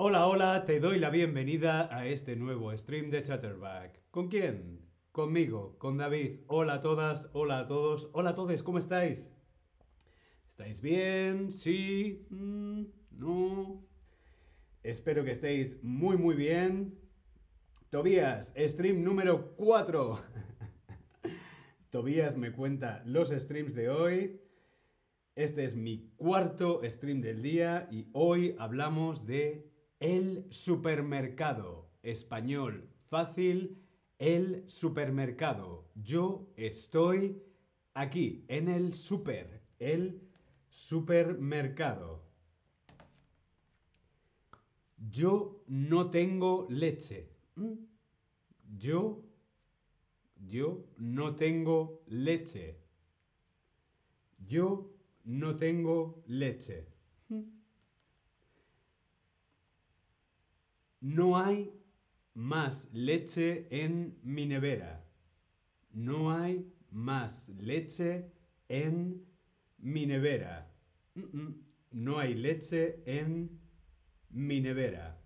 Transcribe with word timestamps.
Hola, 0.00 0.28
hola, 0.28 0.64
te 0.64 0.78
doy 0.78 1.00
la 1.00 1.10
bienvenida 1.10 1.92
a 1.92 2.06
este 2.06 2.36
nuevo 2.36 2.70
stream 2.78 3.10
de 3.10 3.20
Chatterback. 3.20 4.00
¿Con 4.12 4.28
quién? 4.28 4.88
Conmigo, 5.10 5.76
con 5.76 5.96
David. 5.96 6.42
Hola 6.46 6.74
a 6.74 6.80
todas, 6.80 7.28
hola 7.32 7.58
a 7.58 7.66
todos, 7.66 8.08
hola 8.12 8.30
a 8.30 8.34
todos, 8.36 8.62
¿cómo 8.62 8.78
estáis? 8.78 9.32
¿Estáis 10.46 10.80
bien? 10.80 11.50
¿Sí? 11.50 12.28
Mm, 12.30 12.84
¿No? 13.10 13.84
Espero 14.84 15.24
que 15.24 15.32
estéis 15.32 15.82
muy, 15.82 16.16
muy 16.16 16.36
bien. 16.36 16.96
Tobías, 17.90 18.54
stream 18.56 19.02
número 19.02 19.56
4. 19.56 20.14
Tobías 21.90 22.36
me 22.36 22.52
cuenta 22.52 23.02
los 23.04 23.30
streams 23.30 23.74
de 23.74 23.88
hoy. 23.88 24.40
Este 25.34 25.64
es 25.64 25.74
mi 25.74 26.12
cuarto 26.16 26.82
stream 26.84 27.20
del 27.20 27.42
día 27.42 27.88
y 27.90 28.06
hoy 28.12 28.54
hablamos 28.60 29.26
de 29.26 29.67
el 30.00 30.46
supermercado. 30.50 31.88
Español 32.02 32.88
fácil, 33.08 33.82
el 34.18 34.64
supermercado. 34.68 35.90
Yo 35.94 36.52
estoy 36.56 37.42
aquí, 37.94 38.44
en 38.48 38.68
el 38.68 38.94
super, 38.94 39.62
el 39.78 40.22
supermercado. 40.68 42.24
Yo 45.10 45.62
no 45.66 46.10
tengo 46.10 46.66
leche. 46.70 47.30
¿Mm? 47.54 47.74
Yo, 48.76 49.24
yo 50.36 50.84
no 50.98 51.36
tengo 51.36 52.02
leche. 52.06 52.80
Yo 54.46 54.92
no 55.24 55.56
tengo 55.56 56.22
leche. 56.26 56.86
No 61.00 61.36
hay 61.36 61.72
más 62.34 62.88
leche 62.92 63.68
en 63.70 64.18
mi 64.22 64.46
nevera. 64.46 65.04
No 65.90 66.30
hay 66.32 66.72
más 66.90 67.48
leche 67.50 68.32
en 68.68 69.24
mi 69.78 70.06
nevera. 70.06 70.72
No 71.92 72.18
hay 72.18 72.34
leche 72.34 73.02
en 73.06 73.60
mi 74.30 74.60
nevera. 74.60 75.20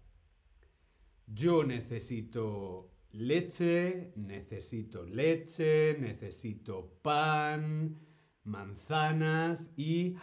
Yo 1.26 1.64
necesito 1.64 2.92
leche, 3.12 4.12
necesito 4.16 5.04
leche, 5.04 5.96
necesito 5.98 6.98
pan, 7.02 7.98
manzanas 8.44 9.72
y 9.76 10.16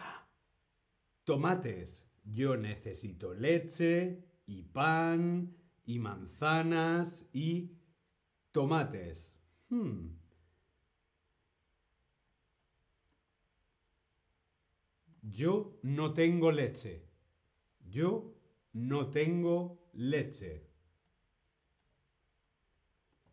tomates. 1.24 2.06
Yo 2.24 2.56
necesito 2.56 3.34
leche 3.34 4.29
y 4.50 4.64
pan 4.64 5.56
y 5.86 6.00
manzanas 6.00 7.30
y 7.32 7.72
tomates. 8.52 9.32
Hmm. 9.70 10.08
Yo 15.22 15.80
no 15.84 16.14
tengo 16.14 16.52
leche. 16.52 17.06
Yo 17.88 18.34
no 18.74 19.12
tengo 19.12 19.88
leche. 19.94 20.68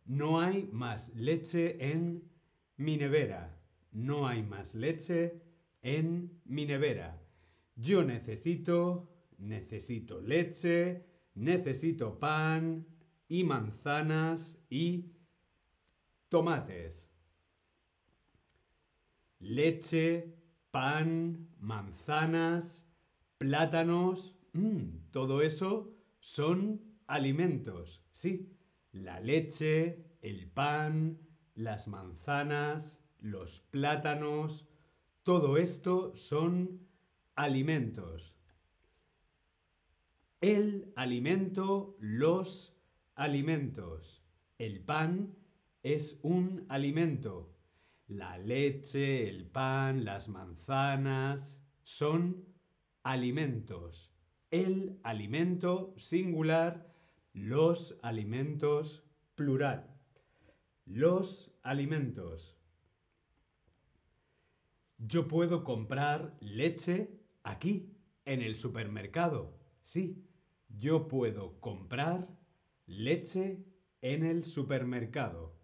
No 0.05 0.39
hay 0.39 0.69
más 0.71 1.15
leche 1.15 1.77
en 1.91 2.29
mi 2.75 2.95
nevera. 2.95 3.59
No 3.91 4.27
hay 4.27 4.43
más 4.43 4.75
leche 4.75 5.41
en 5.81 6.41
mi 6.45 6.67
nevera. 6.67 7.19
Yo 7.75 8.03
necesito, 8.03 9.09
necesito 9.39 10.21
leche, 10.21 11.07
necesito 11.37 12.19
pan 12.19 12.85
y 13.27 13.43
manzanas 13.43 14.59
y 14.69 15.11
tomates. 16.29 17.09
Leche, 19.39 20.35
pan, 20.71 21.47
manzanas, 21.59 22.87
plátanos, 23.37 24.35
mm, 24.53 25.11
todo 25.11 25.41
eso 25.41 25.93
son 26.19 26.81
alimentos, 27.07 28.03
sí 28.11 28.57
la 29.03 29.19
leche, 29.19 30.05
el 30.21 30.47
pan, 30.47 31.19
las 31.55 31.87
manzanas, 31.87 32.99
los 33.19 33.61
plátanos, 33.61 34.67
todo 35.23 35.57
esto 35.57 36.15
son 36.15 36.87
alimentos. 37.35 38.36
El 40.41 40.93
alimento, 40.95 41.97
los 41.99 42.77
alimentos. 43.15 44.23
El 44.59 44.81
pan 44.81 45.35
es 45.81 46.19
un 46.21 46.65
alimento. 46.69 47.55
La 48.07 48.37
leche, 48.37 49.27
el 49.27 49.47
pan, 49.47 50.05
las 50.05 50.29
manzanas 50.29 51.59
son 51.83 52.45
alimentos. 53.03 54.13
El 54.51 54.99
alimento 55.03 55.93
singular 55.97 56.87
los 57.33 57.97
alimentos 58.01 59.03
plural. 59.35 59.95
Los 60.85 61.51
alimentos. 61.63 62.57
Yo 64.97 65.27
puedo 65.27 65.63
comprar 65.63 66.35
leche 66.41 67.11
aquí, 67.43 67.93
en 68.25 68.41
el 68.41 68.55
supermercado. 68.55 69.57
Sí, 69.87 70.27
yo 70.67 71.07
puedo 71.07 71.61
comprar 71.61 72.27
leche 72.87 73.63
en 74.01 74.25
el 74.25 74.43
supermercado. 74.43 75.55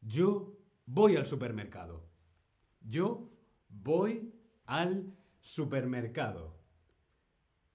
Yo 0.00 0.56
voy 0.86 1.16
al 1.16 1.26
supermercado. 1.26 2.08
Yo 2.80 3.28
voy 3.68 4.32
al 4.66 5.12
supermercado. 5.40 6.60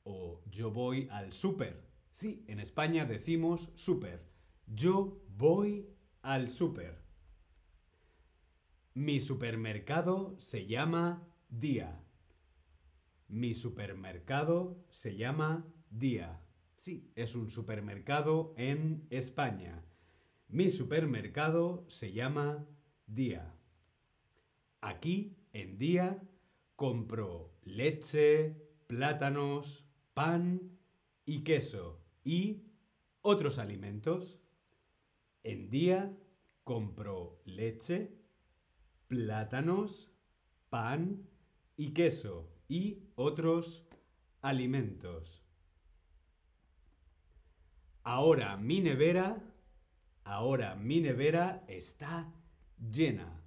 O 0.04 0.42
yo 0.50 0.72
voy 0.72 1.10
al 1.12 1.34
super. 1.34 1.90
Sí, 2.10 2.46
en 2.48 2.62
España 2.62 3.04
decimos 3.04 3.74
súper. 3.76 4.26
Yo 4.66 5.22
voy 5.28 5.90
al 6.22 6.50
súper. 6.50 7.04
Mi 8.94 9.20
supermercado 9.20 10.40
se 10.40 10.68
llama 10.68 11.28
Día. 11.50 12.05
Mi 13.28 13.54
supermercado 13.54 14.86
se 14.90 15.16
llama 15.16 15.66
Día. 15.90 16.42
Sí, 16.76 17.12
es 17.16 17.36
un 17.36 17.50
supermercado 17.50 18.54
en 18.58 19.08
España. 19.10 19.84
Mi 20.48 20.70
supermercado 20.70 21.86
se 21.88 22.14
llama 22.14 22.66
Día. 23.08 23.56
Aquí, 24.82 25.38
en 25.54 25.78
Día, 25.78 26.22
compro 26.76 27.58
leche, 27.64 28.56
plátanos, 28.88 29.86
pan 30.14 30.78
y 31.26 31.44
queso 31.44 32.02
y 32.24 32.64
otros 33.22 33.60
alimentos. 33.60 34.40
En 35.44 35.70
día 35.70 36.16
compro 36.64 37.42
leche, 37.46 38.18
plátanos, 39.08 40.12
pan 40.70 41.28
y 41.78 41.94
queso 41.94 42.50
y 42.68 43.04
otros 43.16 43.88
alimentos. 44.42 45.44
Ahora 48.04 48.58
mi 48.58 48.82
nevera, 48.82 49.42
ahora 50.24 50.76
mi 50.76 51.02
nevera 51.02 51.64
está 51.68 52.32
llena. 52.80 53.42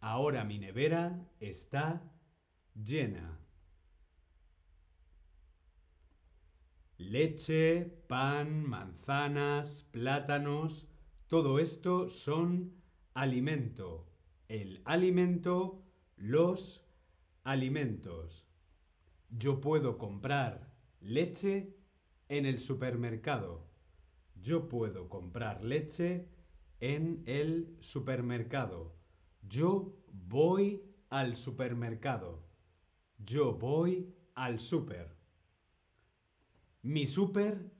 Ahora 0.00 0.44
mi 0.44 0.58
nevera 0.58 1.28
está 1.40 2.02
llena. 2.74 3.38
Leche, 6.96 7.84
pan, 8.08 8.64
manzanas, 8.66 9.84
plátanos, 9.90 10.86
todo 11.28 11.58
esto 11.58 12.08
son 12.08 12.74
alimento. 13.14 14.06
El 14.48 14.82
alimento, 14.84 15.82
los 16.16 16.89
alimentos. 17.44 18.46
Yo 19.28 19.60
puedo 19.60 19.98
comprar 19.98 20.72
leche 21.00 21.76
en 22.28 22.46
el 22.46 22.58
supermercado. 22.58 23.70
Yo 24.34 24.68
puedo 24.68 25.08
comprar 25.08 25.64
leche 25.64 26.28
en 26.80 27.22
el 27.26 27.76
supermercado. 27.80 28.96
Yo 29.42 29.96
voy 30.12 30.82
al 31.08 31.36
supermercado. 31.36 32.46
Yo 33.18 33.54
voy 33.54 34.14
al 34.34 34.58
super. 34.58 35.16
Mi 36.82 37.06
super, 37.06 37.70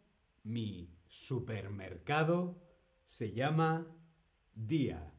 mi 0.43 0.95
supermercado 1.07 2.63
se 3.05 3.33
llama 3.33 3.87
Día. 4.55 5.15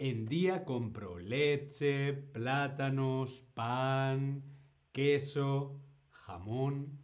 En 0.00 0.26
Día 0.26 0.64
compro 0.64 1.18
leche, 1.18 2.12
plátanos, 2.12 3.42
pan, 3.52 4.44
queso, 4.92 5.82
jamón 6.10 7.00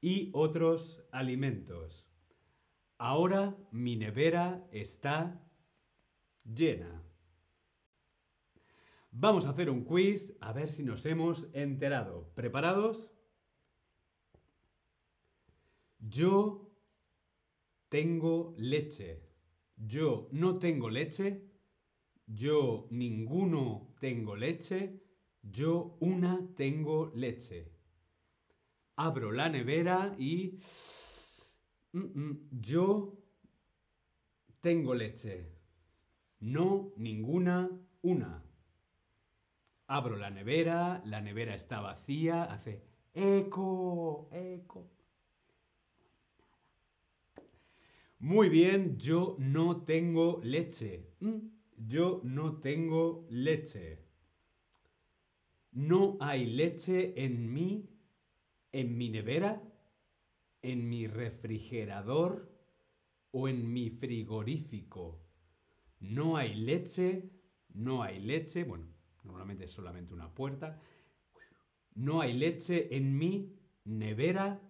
y 0.00 0.30
otros 0.32 1.04
alimentos. 1.12 2.08
Ahora 2.98 3.56
mi 3.70 3.94
nevera 3.94 4.66
está 4.72 5.40
llena. 6.42 7.04
Vamos 9.12 9.46
a 9.46 9.50
hacer 9.50 9.70
un 9.70 9.84
quiz 9.84 10.36
a 10.40 10.52
ver 10.52 10.72
si 10.72 10.82
nos 10.82 11.06
hemos 11.06 11.48
enterado. 11.52 12.32
¿Preparados? 12.34 13.12
Yo 16.00 16.68
tengo 17.88 18.56
leche. 18.58 19.22
Yo 19.76 20.28
no 20.32 20.58
tengo 20.58 20.90
leche. 20.90 21.48
Yo 22.28 22.86
ninguno 22.90 23.94
tengo 24.00 24.36
leche. 24.36 25.00
Yo 25.42 25.96
una 26.00 26.46
tengo 26.54 27.10
leche. 27.14 27.72
Abro 28.96 29.32
la 29.32 29.48
nevera 29.48 30.14
y... 30.18 30.58
Mm, 31.92 32.20
mm, 32.20 32.48
yo 32.60 33.16
tengo 34.60 34.94
leche. 34.94 35.54
No, 36.40 36.92
ninguna, 36.96 37.70
una. 38.02 38.44
Abro 39.86 40.16
la 40.16 40.28
nevera, 40.28 41.00
la 41.06 41.22
nevera 41.22 41.54
está 41.54 41.80
vacía, 41.80 42.44
hace 42.44 42.82
eco, 43.14 44.28
eco. 44.32 44.90
Muy 48.18 48.48
bien, 48.50 48.98
yo 48.98 49.36
no 49.38 49.84
tengo 49.84 50.40
leche. 50.42 51.14
Mm, 51.20 51.57
yo 51.86 52.20
no 52.24 52.58
tengo 52.58 53.26
leche. 53.30 54.04
No 55.72 56.16
hay 56.20 56.46
leche 56.46 57.24
en 57.24 57.52
mí, 57.52 57.88
en 58.72 58.96
mi 58.96 59.10
nevera, 59.10 59.62
en 60.62 60.88
mi 60.88 61.06
refrigerador 61.06 62.52
o 63.30 63.48
en 63.48 63.72
mi 63.72 63.90
frigorífico. 63.90 65.24
No 66.00 66.36
hay 66.36 66.54
leche, 66.54 67.30
no 67.74 68.02
hay 68.02 68.20
leche, 68.20 68.64
bueno, 68.64 68.86
normalmente 69.22 69.64
es 69.64 69.72
solamente 69.72 70.14
una 70.14 70.34
puerta. 70.34 70.80
No 71.94 72.20
hay 72.20 72.32
leche 72.32 72.96
en 72.96 73.16
mi 73.16 73.56
nevera, 73.84 74.60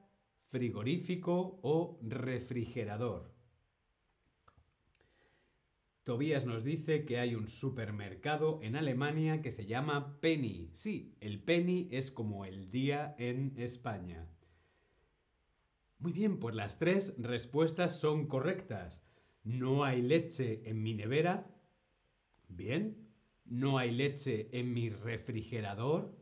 frigorífico 0.47 1.61
o 1.63 1.99
refrigerador. 2.03 3.38
Tobías 6.09 6.47
nos 6.47 6.65
dice 6.65 7.05
que 7.05 7.19
hay 7.19 7.35
un 7.35 7.49
supermercado 7.49 8.61
en 8.63 8.77
Alemania 8.77 9.43
que 9.43 9.53
se 9.53 9.67
llama 9.67 10.19
Penny. 10.23 10.71
Sí, 10.73 11.15
el 11.21 11.39
Penny 11.39 11.87
es 11.91 12.11
como 12.11 12.47
el 12.47 12.71
día 12.71 13.15
en 13.19 13.53
España. 13.59 14.27
Muy 15.99 16.13
bien, 16.13 16.41
pues 16.41 16.55
las 16.55 16.79
tres 16.79 17.15
respuestas 17.19 18.01
son 18.01 18.27
correctas. 18.27 19.05
No 19.45 19.85
hay 19.85 20.01
leche 20.01 20.63
en 20.65 20.83
mi 20.83 20.95
nevera. 20.95 21.47
Bien. 22.49 23.07
No 23.45 23.77
hay 23.77 23.91
leche 23.91 24.49
en 24.59 24.73
mi 24.73 24.89
refrigerador. 24.89 26.17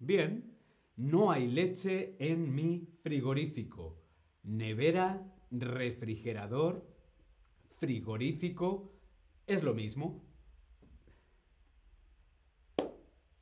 Bien. 0.00 0.58
No 0.96 1.30
hay 1.30 1.46
leche 1.46 2.16
en 2.18 2.52
mi 2.52 2.88
frigorífico. 3.04 4.02
Nevera, 4.42 5.24
refrigerador, 5.52 6.84
frigorífico 7.78 8.99
es 9.50 9.64
lo 9.64 9.74
mismo. 9.74 10.24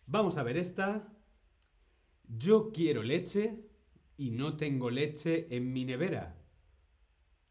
Vamos 0.07 0.39
a 0.39 0.43
ver 0.43 0.57
esta. 0.57 1.07
Yo 2.27 2.73
quiero 2.73 3.03
leche 3.03 3.61
y 4.17 4.31
no 4.31 4.57
tengo 4.57 4.89
leche 4.89 5.55
en 5.55 5.71
mi 5.71 5.85
nevera. 5.85 6.35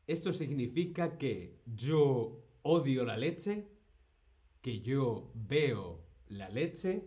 Esto 0.08 0.34
significa 0.34 1.18
que 1.20 1.62
yo 1.66 2.44
odio 2.64 3.06
la 3.06 3.16
leche, 3.16 3.68
que 4.62 4.82
yo 4.82 5.32
veo 5.36 6.08
la 6.28 6.50
leche 6.50 7.04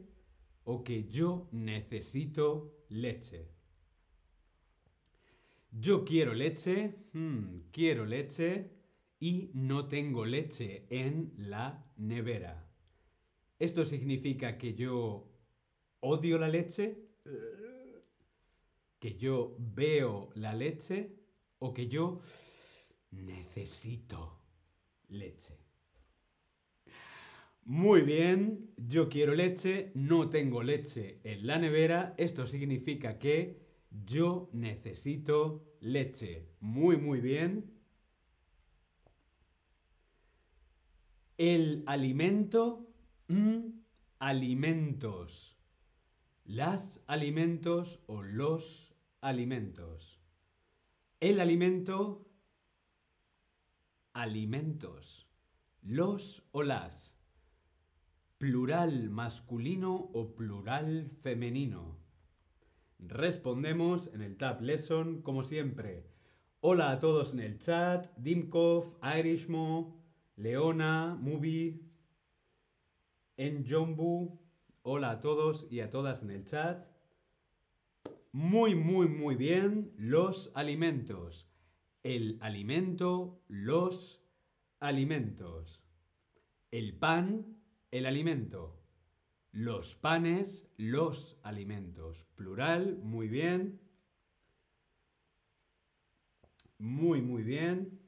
o 0.63 0.85
que 0.85 1.09
yo 1.09 1.49
necesito 1.51 2.85
leche. 2.89 3.49
Yo 5.73 6.05
quiero 6.05 6.33
leche, 6.33 6.95
hmm, 7.13 7.71
quiero 7.73 8.05
leche 8.05 8.80
y 9.21 9.51
no 9.53 9.87
tengo 9.87 10.25
leche 10.25 10.87
en 10.89 11.35
la 11.37 11.85
nevera. 11.99 12.67
¿Esto 13.59 13.85
significa 13.85 14.57
que 14.57 14.75
yo 14.75 15.31
odio 16.01 16.39
la 16.39 16.49
leche? 16.49 17.07
¿Que 18.99 19.17
yo 19.17 19.55
veo 19.59 20.31
la 20.35 20.55
leche? 20.55 21.15
¿O 21.59 21.75
que 21.75 21.87
yo 21.87 22.21
necesito 23.11 24.41
leche? 25.09 25.59
Muy 27.65 28.01
bien, 28.01 28.73
yo 28.79 29.11
quiero 29.11 29.35
leche, 29.35 29.93
no 29.95 30.31
tengo 30.31 30.63
leche 30.63 31.21
en 31.25 31.47
la 31.47 31.59
nevera. 31.59 32.15
Esto 32.17 32.47
significa 32.47 33.19
que 33.19 33.61
yo 33.91 34.49
necesito 34.55 35.77
leche. 35.81 36.49
Muy, 36.61 36.97
muy 36.97 37.21
bien. 37.21 37.80
El 41.43 41.85
alimento, 41.87 42.93
mm, 43.29 43.61
alimentos. 44.19 45.59
Las 46.45 47.03
alimentos 47.07 48.05
o 48.09 48.21
los 48.21 48.95
alimentos. 49.23 50.21
El 51.19 51.41
alimento, 51.41 52.29
alimentos. 54.13 55.31
Los 55.81 56.47
o 56.53 56.63
las. 56.63 57.19
Plural 58.37 59.09
masculino 59.09 59.95
o 60.13 60.35
plural 60.37 61.11
femenino. 61.23 61.97
Respondemos 62.99 64.09
en 64.13 64.21
el 64.21 64.37
Tab 64.37 64.61
Lesson 64.61 65.23
como 65.23 65.43
siempre. 65.43 66.07
Hola 66.61 66.91
a 66.91 66.99
todos 66.99 67.33
en 67.33 67.41
el 67.41 67.59
chat. 67.59 68.15
Dimkov, 68.19 68.99
Irishmo, 69.03 70.00
Leona, 70.37 71.17
Mubi, 71.21 71.91
Enjombu, 73.37 74.39
hola 74.83 75.11
a 75.11 75.21
todos 75.21 75.67
y 75.71 75.81
a 75.81 75.91
todas 75.91 76.23
en 76.23 76.31
el 76.31 76.45
chat. 76.45 76.87
Muy, 78.33 78.75
muy, 78.75 79.09
muy 79.09 79.35
bien. 79.35 79.93
Los 79.97 80.53
alimentos. 80.55 81.51
El 82.03 82.39
alimento, 82.41 83.43
los 83.49 84.23
alimentos. 84.79 85.83
El 86.71 86.97
pan, 86.97 87.57
el 87.91 88.07
alimento. 88.07 88.81
Los 89.53 89.97
panes, 89.97 90.69
los 90.77 91.41
alimentos. 91.43 92.27
Plural, 92.37 92.99
muy 93.03 93.29
bien. 93.29 93.81
Muy, 96.79 97.21
muy 97.21 97.43
bien. 97.43 98.01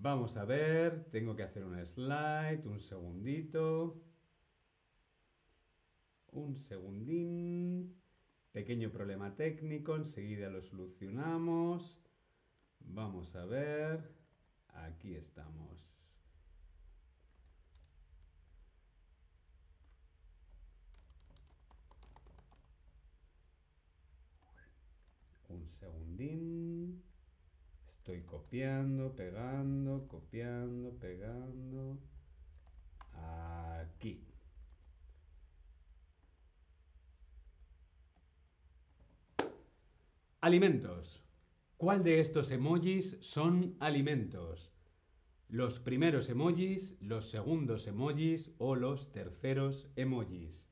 Vamos 0.00 0.36
a 0.36 0.44
ver, 0.44 1.10
tengo 1.10 1.34
que 1.34 1.42
hacer 1.42 1.64
un 1.64 1.84
slide, 1.84 2.62
un 2.66 2.78
segundito. 2.78 4.00
Un 6.30 6.54
segundín. 6.54 8.00
Pequeño 8.52 8.92
problema 8.92 9.34
técnico, 9.34 9.96
enseguida 9.96 10.50
lo 10.50 10.62
solucionamos. 10.62 12.00
Vamos 12.78 13.34
a 13.34 13.44
ver. 13.44 14.14
Aquí 14.68 15.16
estamos. 15.16 15.84
Un 25.48 25.66
segundín. 25.66 27.02
Estoy 28.08 28.22
copiando, 28.22 29.14
pegando, 29.14 30.08
copiando, 30.08 30.98
pegando. 30.98 31.98
Aquí. 33.12 34.24
Alimentos. 40.40 41.22
¿Cuál 41.76 42.02
de 42.02 42.20
estos 42.20 42.50
emojis 42.50 43.18
son 43.20 43.76
alimentos? 43.78 44.72
Los 45.48 45.78
primeros 45.78 46.30
emojis, 46.30 46.96
los 47.02 47.28
segundos 47.30 47.86
emojis 47.88 48.52
o 48.56 48.74
los 48.74 49.12
terceros 49.12 49.86
emojis. 49.96 50.66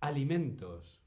Alimentos. 0.00 1.03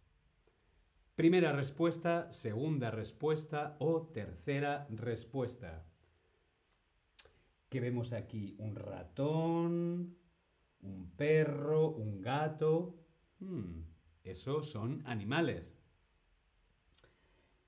Primera 1.18 1.52
respuesta, 1.52 2.32
segunda 2.32 2.92
respuesta 2.92 3.76
o 3.80 4.04
tercera 4.14 4.86
respuesta. 4.92 5.84
¿Qué 7.70 7.80
vemos 7.80 8.14
aquí? 8.14 8.56
Un 8.60 8.76
ratón, 8.76 10.16
Un 10.80 11.10
perro, 11.18 11.90
un 11.90 12.22
gato. 12.22 13.00
Hmm, 13.40 13.82
esos 14.24 14.70
son 14.70 15.02
animales. 15.08 15.74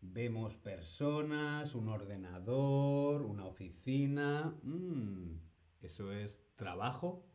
Vemos 0.01 0.56
personas, 0.58 1.74
un 1.74 1.89
ordenador, 1.89 3.24
una 3.24 3.48
oficina. 3.48 4.56
Hmm, 4.62 5.39
eso 5.82 6.12
es 6.12 6.46
trabajo. 6.56 7.25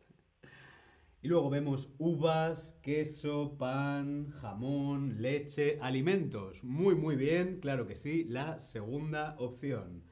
Y 1.25 1.29
luego 1.29 1.49
vemos 1.49 1.89
uvas, 1.97 2.79
queso, 2.83 3.57
pan, 3.57 4.29
jamón, 4.29 5.23
leche, 5.23 5.79
alimentos. 5.81 6.63
Muy, 6.63 6.97
muy 6.97 7.17
bien, 7.17 7.61
claro 7.61 7.87
que 7.87 7.97
sí, 7.97 8.25
la 8.25 8.61
segunda 8.61 9.35
opción. 9.39 10.05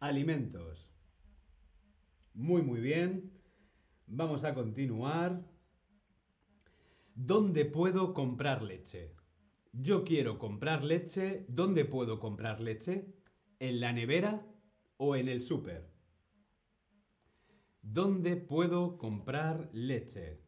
Alimentos. 0.00 0.90
Muy, 2.34 2.62
muy 2.62 2.80
bien. 2.80 3.30
Vamos 4.08 4.42
a 4.42 4.52
continuar. 4.52 5.40
¿Dónde 7.14 7.64
puedo 7.64 8.12
comprar 8.12 8.60
leche? 8.60 9.14
Yo 9.72 10.02
quiero 10.02 10.36
comprar 10.40 10.82
leche. 10.82 11.46
¿Dónde 11.46 11.84
puedo 11.84 12.18
comprar 12.18 12.60
leche? 12.60 13.06
¿En 13.60 13.78
la 13.78 13.92
nevera 13.92 14.44
o 14.96 15.14
en 15.14 15.28
el 15.28 15.42
súper? 15.42 15.99
¿Dónde 17.82 18.36
puedo 18.36 18.98
comprar 18.98 19.70
leche? 19.72 20.40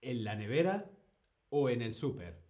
¿En 0.00 0.24
la 0.24 0.34
nevera 0.34 0.90
o 1.48 1.68
en 1.68 1.82
el 1.82 1.94
súper? 1.94 2.42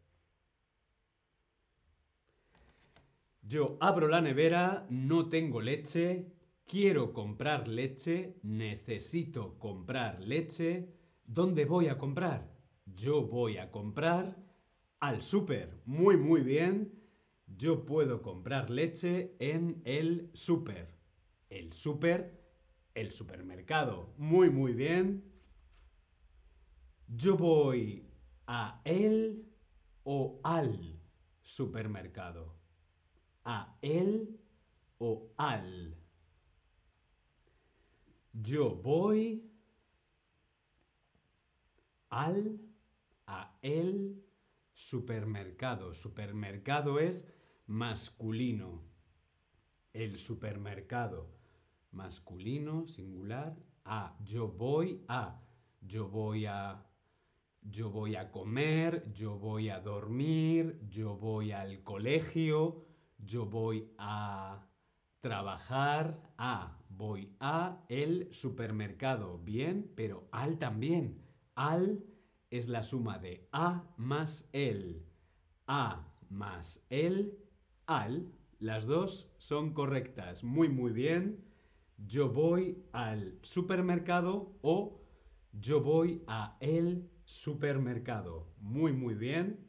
Yo 3.42 3.76
abro 3.80 4.08
la 4.08 4.20
nevera, 4.20 4.86
no 4.90 5.28
tengo 5.28 5.60
leche, 5.60 6.32
quiero 6.66 7.12
comprar 7.12 7.68
leche, 7.68 8.38
necesito 8.42 9.58
comprar 9.58 10.20
leche. 10.20 10.92
¿Dónde 11.24 11.64
voy 11.64 11.88
a 11.88 11.98
comprar? 11.98 12.50
Yo 12.86 13.22
voy 13.22 13.58
a 13.58 13.70
comprar 13.70 14.36
al 14.98 15.22
súper. 15.22 15.80
Muy, 15.84 16.16
muy 16.16 16.40
bien. 16.40 16.92
Yo 17.46 17.86
puedo 17.86 18.22
comprar 18.22 18.70
leche 18.70 19.36
en 19.38 19.80
el 19.84 20.30
súper. 20.32 20.96
El 21.48 21.72
súper 21.72 22.45
el 22.96 23.10
supermercado. 23.10 24.14
Muy, 24.16 24.48
muy 24.50 24.72
bien. 24.72 25.22
Yo 27.06 27.36
voy 27.36 28.10
a 28.46 28.80
el 28.84 29.46
o 30.02 30.40
al 30.42 30.98
supermercado. 31.42 32.56
A 33.44 33.78
el 33.82 34.40
o 34.98 35.30
al. 35.36 35.94
Yo 38.32 38.74
voy 38.76 39.46
al, 42.08 42.58
a 43.26 43.58
el 43.60 44.24
supermercado. 44.72 45.92
Supermercado 45.92 46.98
es 46.98 47.28
masculino. 47.66 48.82
El 49.92 50.16
supermercado 50.16 51.36
masculino, 51.96 52.86
singular, 52.86 53.56
a. 53.84 54.16
Yo 54.24 54.48
voy 54.48 55.04
a. 55.08 55.40
Yo 55.80 56.08
voy 56.08 56.46
a. 56.46 56.84
Yo 57.62 57.90
voy 57.90 58.14
a 58.14 58.30
comer, 58.30 59.10
yo 59.12 59.38
voy 59.38 59.70
a 59.70 59.80
dormir, 59.80 60.78
yo 60.88 61.16
voy 61.16 61.50
al 61.50 61.82
colegio, 61.82 62.86
yo 63.18 63.46
voy 63.46 63.90
a 63.98 64.68
trabajar, 65.20 66.20
a. 66.38 66.78
Voy 66.88 67.34
a 67.40 67.84
el 67.88 68.28
supermercado. 68.32 69.38
Bien, 69.38 69.90
pero 69.96 70.28
al 70.30 70.58
también. 70.58 71.22
Al 71.56 72.04
es 72.50 72.68
la 72.68 72.82
suma 72.82 73.18
de 73.18 73.48
a 73.52 73.84
más 73.96 74.48
el. 74.52 75.04
A 75.66 76.06
más 76.28 76.84
el, 76.90 77.36
al. 77.86 78.32
Las 78.58 78.86
dos 78.86 79.30
son 79.38 79.74
correctas. 79.74 80.44
Muy, 80.44 80.68
muy 80.68 80.92
bien 80.92 81.46
yo 81.98 82.28
voy 82.30 82.84
al 82.92 83.38
supermercado 83.42 84.58
o 84.62 85.02
yo 85.52 85.80
voy 85.80 86.22
a 86.26 86.56
el 86.60 87.10
supermercado. 87.24 88.52
Muy, 88.58 88.92
muy 88.92 89.14
bien. 89.14 89.66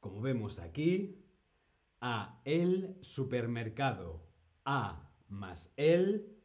Como 0.00 0.20
vemos 0.20 0.58
aquí, 0.58 1.24
a 2.00 2.40
el 2.44 2.96
supermercado. 3.02 4.24
A 4.64 5.10
más 5.28 5.72
el 5.76 6.36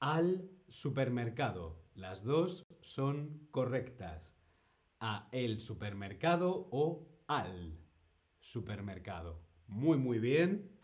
al 0.00 0.50
supermercado. 0.68 1.84
Las 1.94 2.24
dos 2.24 2.64
son 2.80 3.46
correctas. 3.50 4.36
A 4.98 5.28
el 5.32 5.60
supermercado 5.60 6.68
o 6.72 7.08
al 7.26 7.78
supermercado. 8.40 9.42
Muy, 9.66 9.98
muy 9.98 10.18
bien. 10.18 10.79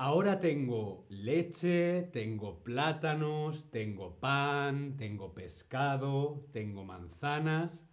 Ahora 0.00 0.38
tengo 0.38 1.06
leche, 1.08 2.04
tengo 2.12 2.62
plátanos, 2.62 3.68
tengo 3.68 4.14
pan, 4.20 4.96
tengo 4.96 5.34
pescado, 5.34 6.46
tengo 6.52 6.84
manzanas. 6.84 7.84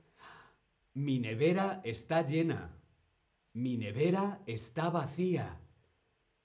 Mi 0.93 1.17
nevera 1.17 1.81
está 1.83 2.21
llena. 2.21 2.77
Mi 3.53 3.77
nevera 3.77 4.43
está 4.45 4.91
vacía. 4.91 5.59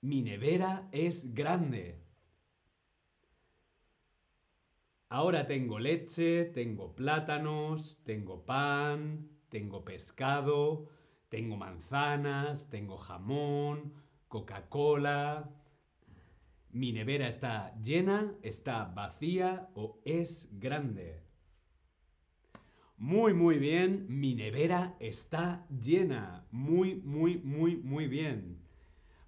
Mi 0.00 0.22
nevera 0.22 0.88
es 0.92 1.34
grande. 1.34 2.00
Ahora 5.10 5.46
tengo 5.46 5.78
leche, 5.78 6.46
tengo 6.46 6.96
plátanos, 6.96 7.98
tengo 8.04 8.46
pan, 8.46 9.28
tengo 9.50 9.84
pescado, 9.84 10.88
tengo 11.28 11.58
manzanas, 11.58 12.70
tengo 12.70 12.96
jamón, 12.96 13.92
Coca-Cola. 14.30 15.50
Mi 16.70 16.92
nevera 16.92 17.26
está 17.26 17.76
llena, 17.82 18.32
está 18.42 18.84
vacía 18.84 19.68
o 19.74 20.00
es 20.04 20.48
grande. 20.52 21.24
Muy, 22.96 23.34
muy 23.34 23.58
bien. 23.58 24.06
Mi 24.08 24.36
nevera 24.36 24.96
está 25.00 25.66
llena. 25.68 26.46
Muy, 26.52 26.94
muy, 26.94 27.38
muy, 27.38 27.76
muy 27.78 28.06
bien. 28.06 28.62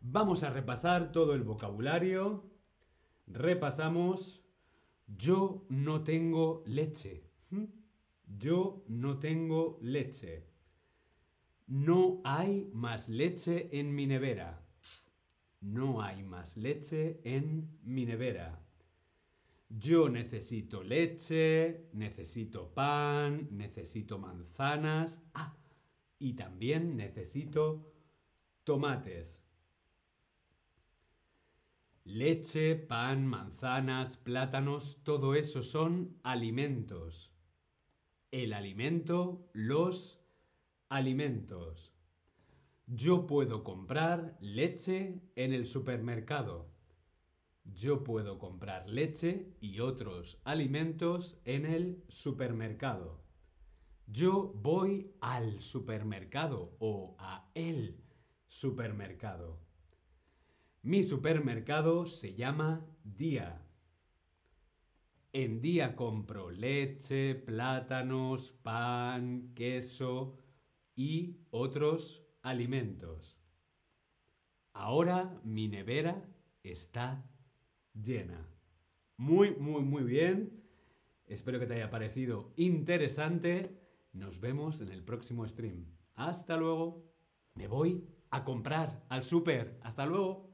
Vamos 0.00 0.44
a 0.44 0.50
repasar 0.50 1.10
todo 1.10 1.34
el 1.34 1.42
vocabulario. 1.42 2.48
Repasamos. 3.26 4.44
Yo 5.08 5.66
no 5.68 6.04
tengo 6.04 6.62
leche. 6.64 7.28
¿Mm? 7.50 7.64
Yo 8.38 8.84
no 8.86 9.18
tengo 9.18 9.80
leche. 9.82 10.46
No 11.66 12.20
hay 12.22 12.70
más 12.72 13.08
leche 13.08 13.68
en 13.72 13.92
mi 13.96 14.06
nevera. 14.06 14.61
No 15.62 16.02
hay 16.02 16.24
más 16.24 16.56
leche 16.56 17.20
en 17.22 17.78
mi 17.84 18.04
nevera. 18.04 18.60
Yo 19.68 20.08
necesito 20.08 20.82
leche, 20.82 21.88
necesito 21.92 22.74
pan, 22.74 23.48
necesito 23.52 24.18
manzanas. 24.18 25.22
Ah, 25.34 25.56
y 26.18 26.34
también 26.34 26.96
necesito 26.96 27.94
tomates. 28.64 29.40
Leche, 32.04 32.74
pan, 32.74 33.24
manzanas, 33.24 34.16
plátanos, 34.16 34.98
todo 35.04 35.36
eso 35.36 35.62
son 35.62 36.18
alimentos. 36.24 37.32
El 38.32 38.52
alimento, 38.52 39.48
los 39.52 40.20
alimentos. 40.88 41.91
Yo 42.86 43.26
puedo 43.26 43.62
comprar 43.62 44.36
leche 44.40 45.22
en 45.36 45.52
el 45.52 45.66
supermercado. 45.66 46.70
Yo 47.64 48.02
puedo 48.02 48.38
comprar 48.38 48.88
leche 48.88 49.56
y 49.60 49.78
otros 49.80 50.40
alimentos 50.44 51.40
en 51.44 51.64
el 51.64 52.04
supermercado. 52.08 53.22
Yo 54.06 54.52
voy 54.56 55.14
al 55.20 55.60
supermercado 55.60 56.76
o 56.80 57.16
a 57.18 57.50
el 57.54 58.02
supermercado. 58.46 59.60
Mi 60.82 61.04
supermercado 61.04 62.04
se 62.04 62.34
llama 62.34 62.84
Día. 63.04 63.64
En 65.32 65.62
Día 65.62 65.94
compro 65.94 66.50
leche, 66.50 67.36
plátanos, 67.36 68.50
pan, 68.50 69.52
queso 69.54 70.36
y 70.96 71.38
otros 71.50 72.21
alimentos. 72.42 73.38
Ahora 74.72 75.40
mi 75.44 75.68
nevera 75.68 76.28
está 76.62 77.24
llena. 77.94 78.48
Muy, 79.16 79.56
muy, 79.56 79.82
muy 79.82 80.02
bien. 80.02 80.62
Espero 81.26 81.58
que 81.58 81.66
te 81.66 81.74
haya 81.74 81.90
parecido 81.90 82.52
interesante. 82.56 83.78
Nos 84.12 84.40
vemos 84.40 84.80
en 84.80 84.88
el 84.88 85.02
próximo 85.02 85.46
stream. 85.48 85.86
Hasta 86.14 86.56
luego. 86.56 87.10
Me 87.54 87.68
voy 87.68 88.06
a 88.30 88.44
comprar 88.44 89.04
al 89.08 89.22
súper. 89.22 89.78
Hasta 89.82 90.06
luego. 90.06 90.51